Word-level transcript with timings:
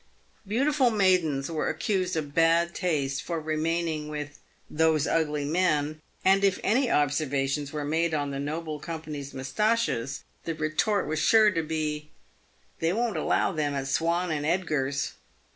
Beautiful 0.47 0.89
maidens 0.89 1.51
were 1.51 1.69
accused 1.69 2.15
of 2.15 2.33
bad 2.33 2.73
taste 2.73 3.21
for 3.21 3.39
remaining" 3.39 4.07
with 4.09 4.39
those 4.67 5.05
ugly 5.05 5.45
men;" 5.45 6.01
and 6.25 6.43
if 6.43 6.59
any 6.63 6.89
observations 6.89 7.71
were 7.71 7.85
made 7.85 8.11
on 8.11 8.31
the 8.31 8.39
noble 8.39 8.79
company's 8.79 9.31
moustaches, 9.31 10.23
the 10.43 10.55
retort 10.55 11.05
was 11.05 11.19
sure 11.19 11.51
to 11.51 11.61
be," 11.61 12.09
They 12.79 12.93
won't 12.93 13.15
allow 13.15 13.51
them 13.51 13.75
at 13.75 13.87
Swan 13.89 14.31
and 14.31 14.43
Edgar's." 14.43 15.11